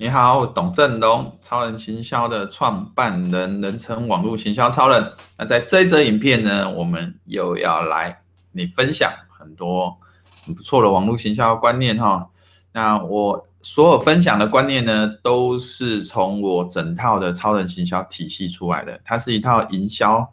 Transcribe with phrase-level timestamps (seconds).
[0.00, 5.12] 你好，我董振龙，超人行销的创办人，人称网络行销超人。
[5.36, 8.20] 那在这一则影片呢，我们又要来
[8.52, 9.98] 你分享很多
[10.46, 12.28] 很不错的网络行销观念哈。
[12.70, 19.00] 那我所有分享的观念呢，都是从我整套的超人行销体系出来的。
[19.04, 20.24] 它是一套营销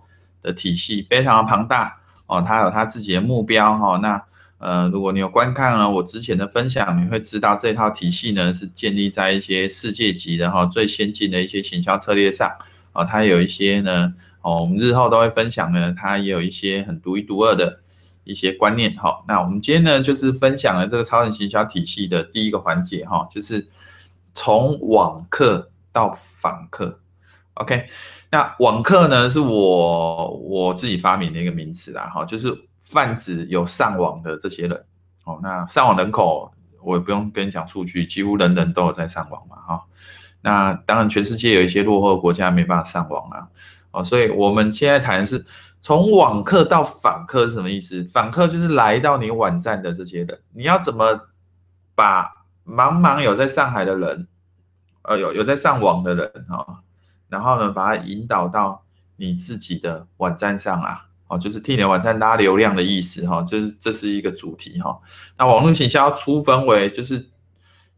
[0.44, 1.98] 的体系，非常的庞大
[2.28, 2.40] 哦。
[2.40, 3.98] 它有它自己的目标哈。
[3.98, 4.24] 那
[4.58, 12.50] 呃，如果你有观看了我之前的分享，你会知道这套体系呢是建立在一些世界级的哈最先进的一些行销策略上
[12.94, 17.82] 啊，它有一些呢哦，我们日后都会分享呢，它也有一些很独一独二的
[18.24, 19.24] 一些观念哈。
[19.28, 23.68] 那我们今天呢就是分享了这个超人行销体系的第一个环节哈，就是
[24.34, 27.02] 从网客到访客。
[27.56, 27.88] OK，
[28.32, 32.58] 那网客呢是我我自己发明的一个名词啦哈，就是。
[32.86, 34.86] 泛指有上网的这些人
[35.24, 39.84] 哦，那上网人口我也不用跟你讲数据，几乎人人都有在上网嘛哈。
[40.42, 43.48] 那当然，全世界有一些落后的国家没办法上网啊，
[43.90, 45.44] 哦，所以我们现在谈的是
[45.82, 48.04] 从网客到访客是什么意思？
[48.04, 51.28] 访客就是来到你网站的这些人，你要怎么
[51.96, 52.26] 把
[52.64, 54.28] 茫茫有在上海的人，
[55.02, 56.84] 呃，有有在上网的人哈，
[57.30, 58.84] 然后呢，把他引导到
[59.16, 61.08] 你自己的网站上啊。
[61.28, 65.00] 哦，就是替你的网站拉流量的意思哈，就是这是一个主题哈。
[65.38, 67.28] 那网络行销出分为就是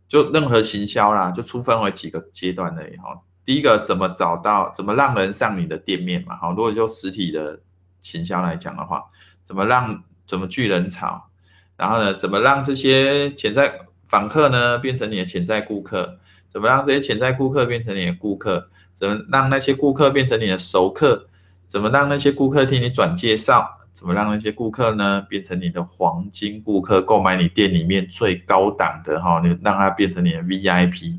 [0.08, 3.22] 就任何行销啦，就出分为几个阶段而已哈。
[3.44, 6.36] 第一个怎么找到，怎么让人上你的店面嘛？
[6.38, 7.59] 哈，如果就实体的
[8.00, 9.03] 行销来讲的话，
[9.44, 11.30] 怎么让怎么聚人潮，
[11.75, 16.19] 然后呢，怎么让这些潜在访客呢变成你的潜在顾客？
[16.50, 18.69] 怎么让这些潜在顾客变成你的顾客？
[18.94, 21.27] 怎么让那些顾客变成你的熟客？
[21.68, 23.73] 怎么让那些顾客替你转介绍？
[23.94, 29.42] 怎么让那些顾客呢变成你的黄金顾客，购买你店里面最高档的哈？
[29.44, 31.18] 你让他变成你的 VIP，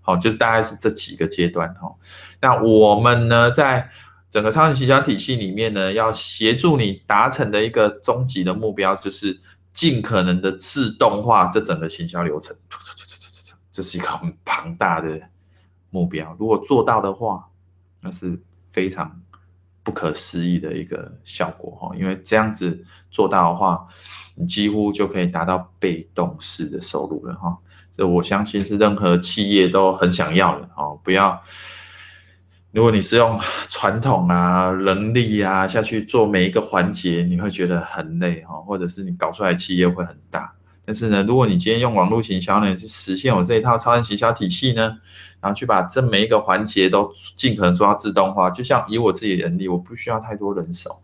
[0.00, 1.94] 好，就是大概是这几个阶段哈。
[2.40, 3.88] 那我们呢，在
[4.28, 9.40] 整个超级行销体系里面呢，要协助你达成的一个终极的目标，就是
[9.72, 12.56] 尽可能的自动化这整个行销流程。
[13.70, 15.20] 这是一个很庞大的
[15.90, 17.46] 目标，如果做到的话，
[18.02, 18.36] 那是
[18.72, 19.20] 非常。
[19.86, 23.86] 不可思议的一个效果哈，因为这样子做到的话，
[24.34, 27.56] 你几乎就可以达到被动式的收入了哈。
[27.96, 30.98] 这我相信是任何企业都很想要的哦。
[31.04, 31.40] 不要，
[32.72, 33.38] 如果你是用
[33.68, 40.52] 传统啊、人力啊下去做每一个环节，你会觉得很累哈，或者是你搞出来企业会很大。
[40.86, 44.98] 但是呢，如果你今天用网络行销呢，去实现我这一套超人行销体系呢，
[45.40, 51.02] 然后去把这每一个环节都尽可能做到自动化，就像以我自己的能力，我不需要太多人手，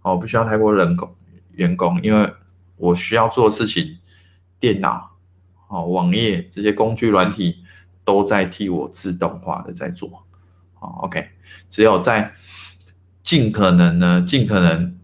[0.00, 1.14] 哦，不需要太多人工
[1.52, 2.32] 员工，因为
[2.78, 3.98] 我需要做事情，
[4.58, 5.10] 电脑、
[5.68, 7.58] 哦网页这些工具软体
[8.04, 10.24] 都在替我自动化的在做，
[10.78, 11.28] 哦，OK，
[11.68, 12.32] 只有在
[13.22, 14.96] 尽可能呢，尽可能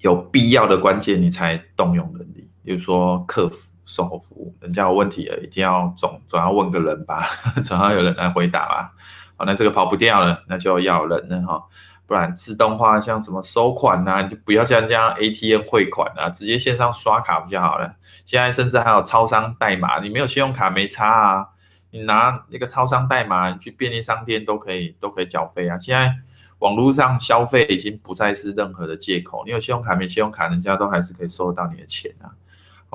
[0.00, 2.26] 有必要的关键，你才动用人。
[2.66, 7.24] 比如说客服、售后服务，人家有问题了，一定要总总要问个人吧，
[7.62, 8.92] 总要有人来回答吧。
[9.36, 11.62] 好，那这个跑不掉了，那就要人了哈，
[12.06, 17.94] 不然自动化像什么收款呐、啊，你就不要像这样 ATM 汇款啊，直接线上刷卡不就好了？
[18.24, 21.48] 现在甚至还有超商代码，你没有信用卡没差啊，
[21.92, 25.78] 你拿那个超商代码，你去便利商店都可以都可以缴费啊。
[25.78, 26.12] 现在
[26.58, 32.32] 网络上消费已经不再是任何的借口，你有信用卡没信用卡，人家都还是可以收得到你的钱啊。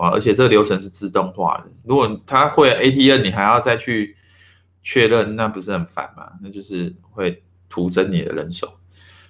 [0.01, 1.66] 啊，而且这个流程是自动化的。
[1.84, 4.17] 如果他会 ATM，你还要再去
[4.81, 6.31] 确认，那不是很烦吗？
[6.41, 8.67] 那就是会徒增你的人手。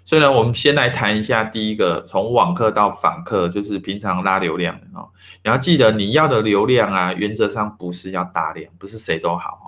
[0.05, 5.09] 所以呢，我们先来谈一下第一个，从网课到访客，就是平常拉流量哦。
[5.43, 9.67] 你要记得，你要的流量啊，原则上不是要大量，不是谁都好哦。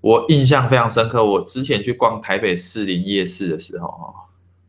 [0.00, 4.14] 我印象非常深刻，我之前去逛台北士林夜市的时候哦，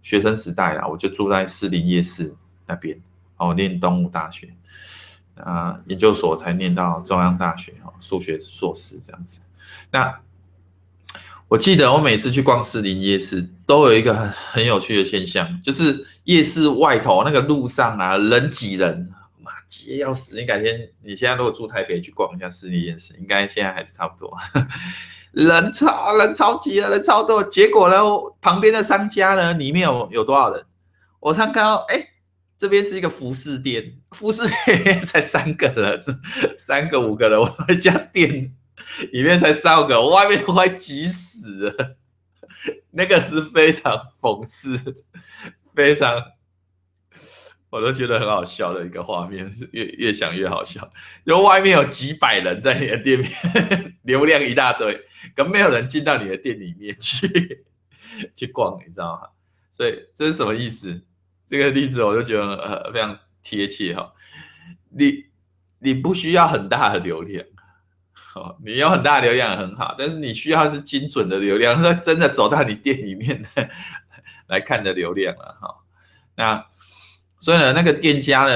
[0.01, 2.35] 学生时代啊，我就住在士林夜市
[2.67, 2.99] 那边
[3.37, 4.53] 哦，念东吴大学。
[5.41, 9.41] 啊，研究所才念到中央大学哈，数学硕士这样子。
[9.91, 10.19] 那
[11.47, 20.39] 我记得我每次去逛士林夜市，都有一个很很有趣的现象，就是夜市外头那个路上啊，人挤人，妈挤要死。
[20.39, 24.37] 你改天你现在如果住台北去逛一下士林夜市，应该现在还是差不多，
[25.33, 27.43] 人超人超挤的，人超多。
[27.43, 27.97] 结果呢，
[28.39, 30.65] 旁边的商家呢，里面有有多少人？
[31.19, 32.07] 我上看到，哎、
[32.61, 36.21] 这边是一个服饰店，服饰店才三个人，
[36.55, 38.53] 三个五个人，我一家店
[39.11, 41.97] 里面才三个，我外面都快挤死了，
[42.91, 44.77] 那个是非常讽刺，
[45.73, 46.23] 非常
[47.71, 50.87] 我都觉得很好笑的一个画面，是越越想越好笑。
[51.23, 55.01] 因为外面有几百人在你的店面，流量一大堆，
[55.35, 57.65] 可没有人进到你的店里面去
[58.37, 59.29] 去逛，你知道吗？
[59.71, 61.01] 所以这是什么意思？
[61.51, 64.13] 这个例子我就觉得呃非常贴切哈。
[64.89, 65.25] 你
[65.79, 67.43] 你不需要很大的流量，
[68.35, 73.69] 哦，你有很大的流量很好，但是你需要是精准的流量， 是真的走到你店里面的
[74.47, 75.75] 来看的流量了哈。
[76.37, 76.65] 那
[77.41, 78.53] 所以呢，那个店家呢，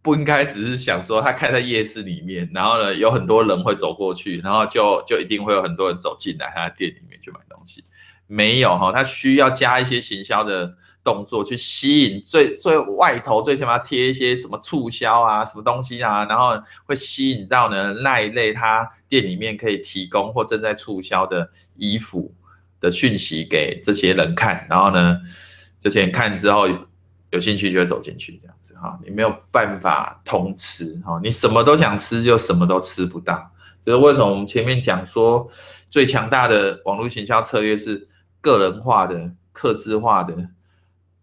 [0.00, 7.82] 不应该只是想说他开在夜市里面，然后呢，有很多人会走过去，然后就就一定会有很多人走进来他店里面去买东西。
[8.28, 10.76] 没有哈，他需要加一些行销的
[11.06, 22.34] 动作去吸引最最外头最起码贴一些什么促销啊，什么东西啊，然后会吸引到呢那一类他店里面可以提供或正在促销的衣服
[22.80, 25.20] 的讯息给这些人看，然后呢，
[25.78, 26.68] 这些人看之后。
[27.30, 33.50] 有兴趣就会走进去，这样子哈，你没有办法通吃哈，你什么都想吃，就什么都吃不到。
[33.82, 35.46] 就是为什么我们前面讲说，
[35.90, 38.08] 最强大的网络行销策略是
[38.40, 40.34] 个人化的、客制化的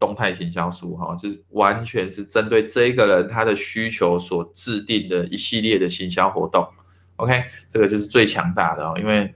[0.03, 6.67] 动态行销术哈，就是完全是针对这一个人他的需求所制定的一系列的行销活动。
[7.15, 9.33] OK，这个就是最强大的哦，因为。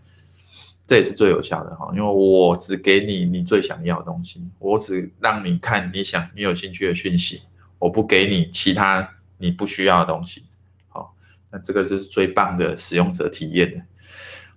[0.90, 7.42] 这也是最有效的哈，因为我只给你你最想要的东西，我只让你看你想你有兴趣的讯息，
[7.78, 9.06] 我不给你其他
[9.38, 10.44] 你不需要的东西。
[10.88, 11.14] 好，
[11.52, 13.84] 那这个就是最棒的使用者体验的。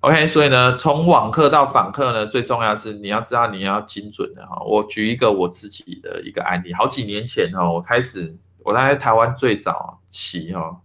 [0.00, 4.62] OK，所以呢，从网课到访客呢，最重要是你要知道你要精准的哈。
[4.64, 10.80] 我举一个我自己的一个案例，好几年前哈，我开始我在台湾最早期哈，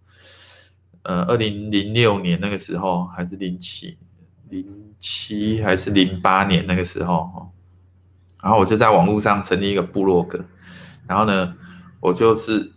[1.03, 3.97] 呃，二零零六年那个时候还是零七
[4.49, 4.83] 零。
[4.97, 7.47] 七还是零八年那个时候哈，
[8.41, 10.43] 然后我就在网络上成立一个部落格，
[11.05, 11.53] 然后呢，
[11.99, 12.71] 我就是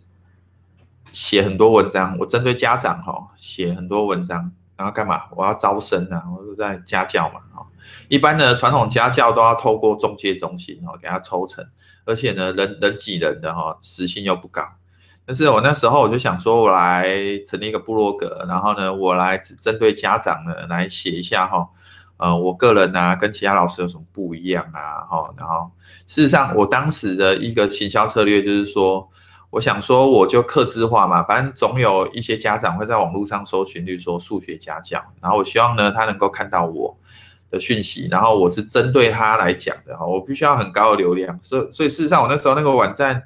[1.09, 5.23] 写很多文章，我针对家长哈写很多文章，然后干嘛？
[5.35, 7.41] 我要招生啊，我就在家教嘛，
[8.07, 11.67] 一般的传统家教都要透过中介中心哦给他抽成，
[12.05, 14.63] 而且呢人人挤人的哈，时薪又不高，
[15.25, 17.09] 但是我那时候我就想说，我来
[17.45, 21.67] 成立一个部落格，然后呢，我来只针对家长呢来写一下哈。
[22.15, 25.03] 呃，我个人、啊，跟其他老师有什么不一样啊？
[25.09, 25.71] 哈，然后
[26.07, 29.09] 事实上，我当时的一个行销策略就是说，
[29.51, 36.97] 我想说，我就客制化嘛，反正总有一些家长会在网络上搜寻，例如说数学家教，然后我希望呢，他能够看到我
[37.49, 43.23] 的讯息，然后我是针对他来讲的哈，我必须要很高的流量，所以所以事实上，我那时候那个网站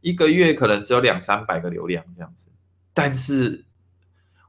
[0.00, 2.50] 一个月可能只有两三百个流量这样子，
[2.92, 3.64] 但是。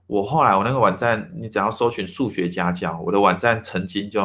[0.07, 4.21] 我后来我那个网站，你只要搜寻数学家教，我的网站曾经就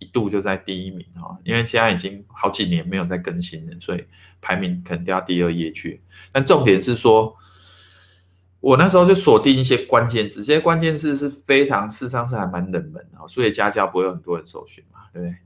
[0.00, 4.04] 一度就在第一名哈，因为现在已经好几年没有再更新了，所以
[4.40, 6.02] 排名可能掉到第二页去。
[6.32, 7.36] 但重点是说，
[8.60, 15.36] 我那时候就锁定一些关键字，这些关键字是非常事实上是还蛮冷门的，数学家教不会有很多人搜寻嘛，对不对？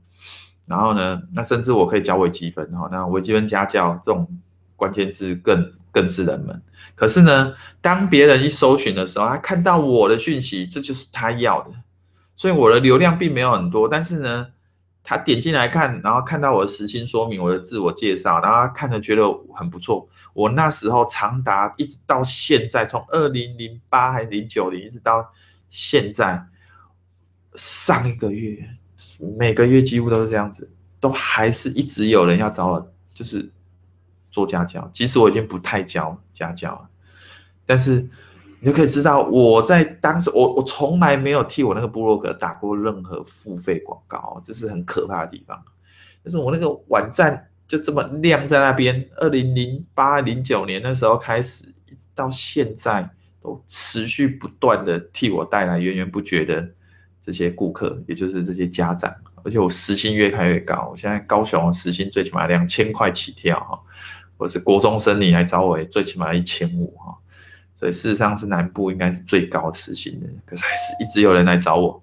[0.65, 4.27] 然后呢，那甚至我可以教微积分哈，那微积分家教这种
[4.75, 6.61] 关键字更更是冷门。
[6.95, 11.71] 可是呢，当别人一搜寻的时候，他看到我的讯息，这就是他要的。
[12.35, 14.47] 所以我的流量并没有很多，但是呢，
[15.03, 19.23] 他点进来看，然后看到我的时薪说明、我的自我介绍，然后他看着觉得
[19.53, 20.07] 很不错。
[20.33, 25.31] 我那时候长达一直到现在，从二零零八还是零九年，一直到
[25.69, 26.45] 现在，
[27.55, 28.69] 上一个月
[29.37, 30.69] 每个月几乎都是这样子，
[30.99, 33.51] 都还是一直有人要找我，就是。
[34.31, 36.89] 做家教，即使我已经不太教家教了，
[37.65, 38.05] 但是
[38.65, 45.63] 你就可以知道，我在当时，我我从来没有替我那个部落格打过任何付费广告，这是很可怕的地方。
[46.23, 53.07] 但是我那个网站就这么亮在那边，二零零八零九年那时候开始，一直到现在
[53.39, 56.67] 都持续不断的替我带来源源不绝的
[57.21, 63.79] 这些顾客，也就是这些家长，而且我时薪越开越高，我现在高雄时薪最起码两千块起跳哈。
[64.37, 67.15] 或是国中生，你来找我，最起码一千五哈，
[67.77, 72.01] 所以事实上是南部应该是最高时薪的，可是还是一直有人来找我，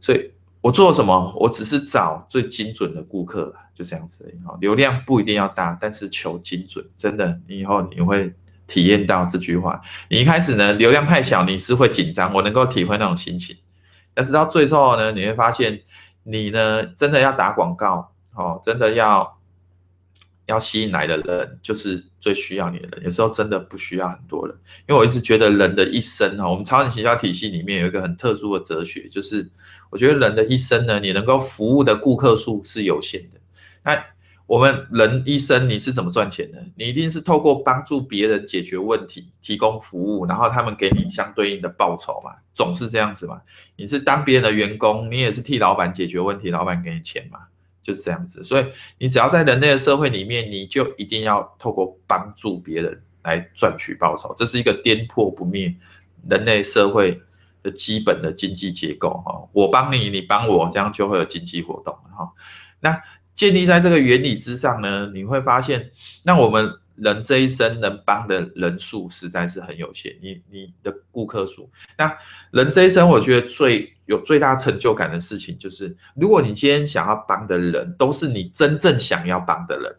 [0.00, 0.30] 所以
[0.60, 1.34] 我做什么？
[1.38, 4.56] 我只是找最精准的顾客，就这样子而已哈。
[4.60, 8.32] 流量不一定要大，但是求精准，真的，你以后你会
[8.66, 9.80] 体验到这句话。
[10.08, 13.54] 你一开始呢，流量太小，你是会紧张，我能够体会那种心情，
[14.14, 15.80] 但是到最后呢，你会发现，
[16.22, 19.38] 你呢真的要打广告哦，真的要。
[20.46, 23.04] 要吸引来的人，就是最需要你的人。
[23.04, 24.56] 有时候真的不需要很多人，
[24.88, 29.50] 因为我一直觉得人的一生哈，我们超人行销体系里面有一个很特殊的哲学，就是
[29.90, 33.40] 我觉得人的一生呢，你能够服务的顾客数是有限的。
[33.84, 34.04] 那
[34.46, 36.62] 我们人一生你是怎么赚钱的？
[36.76, 43.40] 你一定是透过帮助别人解决问题，提供服务，然后他们给你相对应的报酬嘛，总是这样子嘛。
[43.76, 47.38] 你是当别人的员工，你也是替老板解决问题，老板给你钱嘛，
[47.84, 48.42] 就是这样子。
[48.42, 48.66] 所以
[48.98, 55.72] 你只要在人类的社会里面，你就一定要透过帮助别人来赚取报酬，这是一个颠破不灭
[56.28, 57.22] 人类社会
[57.62, 59.48] 的基本的经济结构哈。
[59.52, 62.32] 我帮你，你帮我，这样就会有经济活动哈。
[62.80, 63.00] 那。
[63.34, 65.90] 建立在这个原理之上呢，你会发现，
[66.22, 70.16] 那我们人这一生能帮的人数实在是很有限。
[70.20, 72.16] 你你的顾客数，那
[72.50, 79.96] 人这一生，我觉得最有最大成就感的事情，就是如果你今天想要帮的人都是你真正想要帮的人。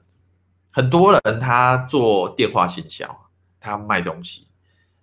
[0.71, 4.47] 很多人他做电话行销，他卖东西，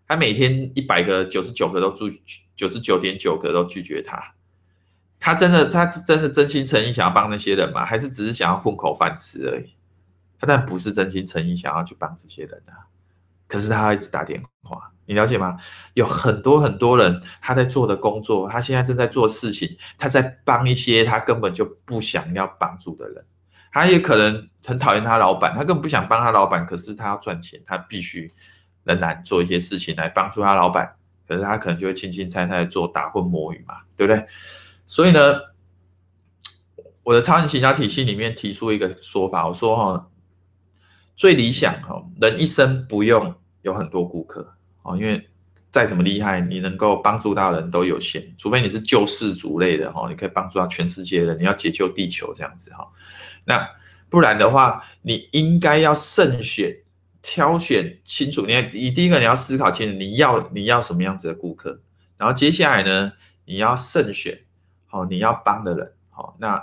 [0.07, 2.23] 他每天一百个九十九个都拒，
[2.55, 4.35] 九十九点九个都拒绝他。
[5.19, 7.85] 他真的，他是真的真心诚意想要帮那些人吗？
[7.85, 9.73] 还是只是想要混口饭吃而已？
[10.43, 12.91] 他但不是真心诚意想要去帮这些人啊。
[13.47, 15.57] 可是他会一直打电话，你了解吗？
[15.95, 23.25] 有很多很多人他在做的工作，他现在正在做事情，他在帮一些他根本就不想要帮助的人。
[23.71, 28.33] 他也可能很讨厌他老板，他根本不想帮他老板，可是他要赚钱，他必须
[28.83, 30.97] 仍然做一些事情来帮助他老板。
[31.29, 34.27] 可是他可能就会轻轻猜猜做打混摸鱼嘛，对不对？
[34.87, 35.21] 所以呢，
[37.03, 40.11] 我的超人行销体系里面提出一个说法，我说哈，
[41.17, 45.29] 最理想哈，人一生不用有很多顾客哦，因为
[45.71, 52.89] 再怎么厉害，你能够帮助到的人都有限，除非你是救世主类的哈，你可以帮助到全世界的人，你要解救地球这样子哈，
[53.45, 53.69] 那
[54.09, 56.77] 不然的话，你应该要慎选、
[57.23, 58.45] 挑选清楚。
[58.47, 61.81] 你你第一个你要思考清楚，你要你要什么样子的顾客，
[62.17, 63.13] 然后接下来呢，
[63.45, 64.39] 你要慎选。
[64.87, 66.63] 好，你要帮的人，好，那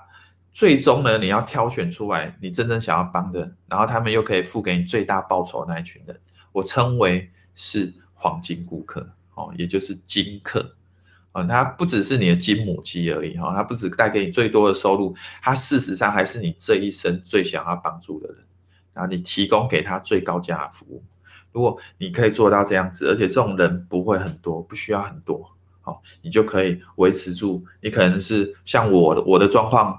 [0.59, 6.19] 最终呢，你要挑选出来你真正想要帮的，然后他们又可以付给你最大报酬那一群人，
[6.51, 10.75] 我称为是黄金顾客，哦，也就是金客，
[11.31, 18.39] 啊，它不只是你的金母鸡而已，哈，它不只带给你最多的收入，它事实上还是你这一生最想要帮助的人，
[18.93, 21.01] 然后你提供给他最高价的服务，
[21.53, 25.49] 如果你可以做到这样子，而且这种人不会很多，不需要很多。
[25.79, 27.65] 好，你就可以维持住。
[27.79, 29.97] 你可能是像我的我的状况，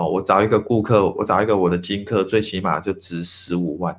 [0.00, 3.94] 哦，我找一个顾客，我找一个我的金客，最起码就值十五万，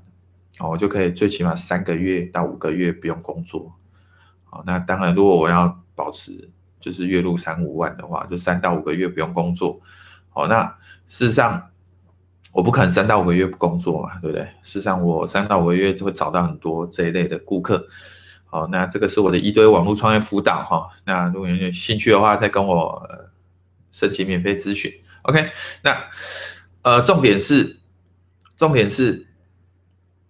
[0.58, 3.72] 哦，我就可以最起码三个月到五个月不用工作。
[4.46, 9.80] 好，那当然，如果我要保持就是月入三五万的话，就三到五个月不用工作。
[10.30, 10.64] 好，那
[11.06, 11.70] 事实上
[12.52, 14.44] 我不可能三到五个月不工作嘛，对不对？
[14.64, 17.86] 事实上，我三到五个月就会找到很多这一类的顾客。
[18.46, 20.90] 好，那这个是我的一堆网络创业辅导哈。
[21.06, 23.08] 那如果有兴趣的话，再跟我
[23.92, 24.92] 申请免费咨询。
[25.24, 25.52] OK，
[25.84, 26.10] 那
[26.82, 27.78] 呃，重点是，
[28.56, 29.28] 重点是，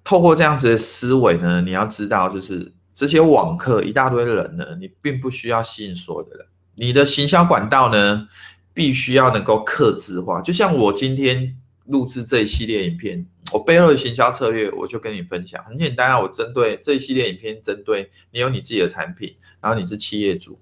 [0.03, 6.45] 透过这样子的思维呢，你要知道，就是这些网客一大堆人呢，你并不需要吸引所有的人，
[6.75, 8.27] 你的行销管道呢，
[8.73, 10.41] 必须要能够克制化。
[10.41, 13.25] 就像我今天录制这一系列影片。
[13.51, 16.17] 我背后的行销策略，我就跟你分享，很简单啊。
[16.17, 20.57] 我针对这一系列影片，针对你有你自己的产品，然后你是企业主，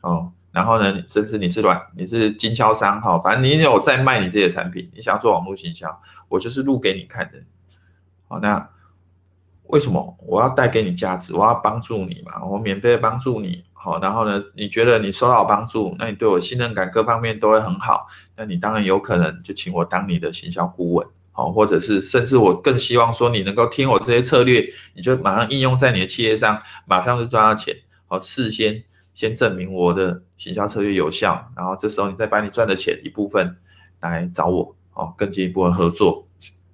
[0.00, 7.38] 哦，然后呢，甚至你是软，你是经销商，哈，反正你有在卖你自己的产品，你想要做网络行销，我就是录给你看的。
[8.28, 8.68] 好，那
[9.64, 11.34] 为什么我要带给你价值？
[11.34, 18.06] 我要帮助你嘛，我免费的帮助你，好，然后呢，你觉得你受到帮助，那你对我信任感各方面都会很好，
[18.36, 21.06] 那你当然有可能就请我当你的行销顾问。
[21.34, 24.62] 好，或者是甚至我更希望说，你能够听我这些策略，
[24.94, 27.74] 你就马上应用在你的企业上，马上就赚到钱。
[28.06, 33.56] 好，事先先证明我的行销策略有效，然后这时候你再把你赚的钱一部分
[34.00, 36.26] 来找我，哦，更进一步的合作。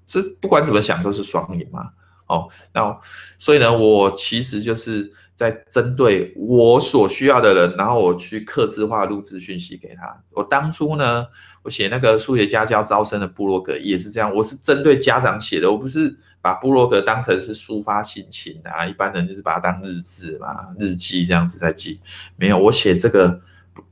[0.07, 1.91] 这不管怎么想都是双赢嘛。
[2.27, 2.99] 哦，那
[3.39, 10.23] 所以呢，我其实就是在针对我所需要的人，然后我去客制化录制讯息给他。
[10.31, 11.27] 我当初呢。
[11.65, 22.01] 我写那个数学家教招生的部落格也是这样，我是针对家长写的，我不是把布洛格当成是抒发心情啊，一般人就是把它当日志嘛、日记这样子在记。
[22.37, 23.41] 没有，我写这个，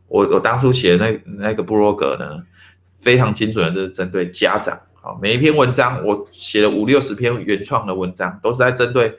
[0.09, 2.43] 我我当初写那那个布洛格呢，
[2.88, 4.81] 非常精准的，就是针对家长。
[4.95, 9.17] 好，每一篇文章我写了五六十篇原创的文章，都是在针对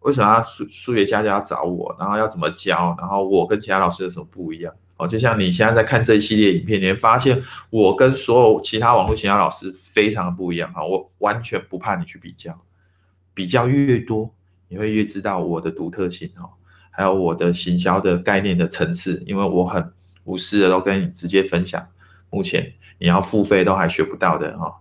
[0.00, 4.74] 为什么要数数学家就要找我，然后要怎么教，然后我跟其他老师有什么不一样。
[4.96, 12.64] 哦就像你现在在看这一系列影片，你会发现我跟所有其他网络行销老师非常的不一样哈，我完全不怕你去比较，
[13.34, 14.32] 比较越多，
[14.68, 16.48] 你会越知道我的独特性哈，
[16.90, 19.92] 还有我的行销的概念的层次，因为我很
[20.24, 21.84] 无私的都跟你直接分享，
[22.30, 24.72] 目前你要付费都还学不到的哈，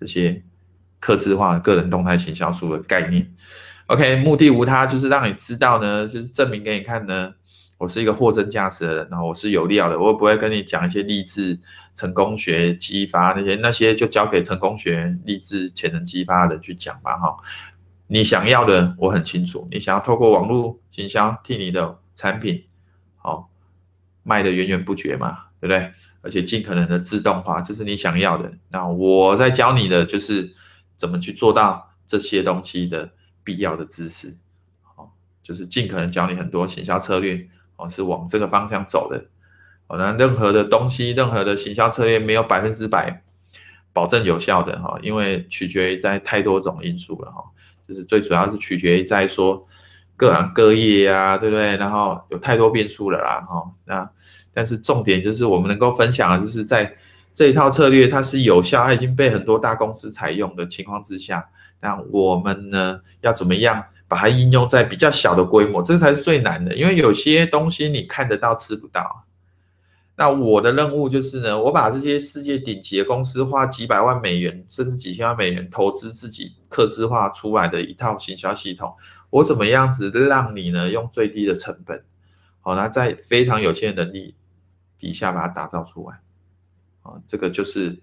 [0.00, 0.42] 这些
[0.98, 3.32] 客制化的个人动态行销书的概念。
[3.86, 7.32] OK，目的无他，就是让你知道呢，就是证明给你看呢，
[7.78, 11.58] 我是一个货真价实的人，然后我是有料的，我不会跟你讲一些励志、
[11.94, 17.36] 成功学、激发那些，那些就交给成功学、励志、潜能激发的去讲吧，哈。
[18.08, 22.64] 你想要的我很清楚，你想要透过网络行销替你的产品
[23.16, 23.50] 好
[24.22, 25.92] 卖的源源不绝嘛，对不对？
[26.20, 28.52] 而且尽可能的自动化，这是你想要的。
[28.70, 30.52] 那我在教你的就是
[30.96, 33.12] 怎么去做到这些东西的
[33.44, 34.36] 必要的知识，
[34.82, 39.24] 好，就是尽可能教你很多行销策略，哦，是往这个方向走的。
[39.86, 43.22] 哦，那任何的东西，任何的行销策略没有百分之百
[43.94, 47.42] 保证有效的哈，因为取决于在太多种因素了哈。
[47.88, 49.66] 就是最主要是取决于在说
[50.14, 51.74] 各行各业啊，对不对？
[51.78, 53.70] 然后有太多变数了啦，哈。
[53.86, 54.10] 那
[54.52, 56.94] 但是重点就是我们能够分享的，就是在
[57.32, 61.48] 这一套策略它是有效，它已经被很多大公司采用的情况之下，
[61.80, 65.82] 那我们呢要怎么样把它应用在比较小的规模？
[65.82, 69.24] 这才是最难的，因为有些东西你看得到吃不到。
[70.16, 78.92] 那我的任务就是呢，我把这些世界顶级的公司花几百万美元甚至几千万美元投资自己客制化出来的一套行销系统，
[79.30, 82.02] 我怎么样子让你呢用最低的成本，
[82.60, 84.34] 好，那在非常有限的能力
[84.96, 86.20] 底下把它打造出来，
[87.02, 87.96] 啊，这个就是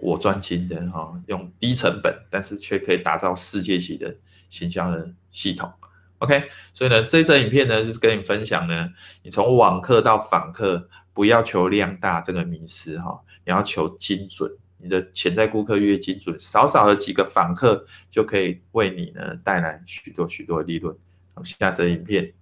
[0.00, 4.14] 我专精的哈，用低成本但是却可以打造世界级的
[4.48, 5.72] 行销的系统。
[6.18, 6.42] OK，
[6.72, 8.88] 所以呢，这一则影片呢就是跟你分享呢，
[9.22, 10.88] 你从网课到访客。
[11.12, 14.50] 不要求量大这个迷思哈，你要求精准。
[14.78, 20.96] 你的潜在顾客越精准，少少的几个访客就可以为你呢带来许多许多的利润。
[21.34, 22.32] 我们下则影片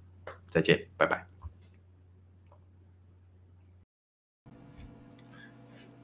[0.46, 1.37] 再见，拜拜。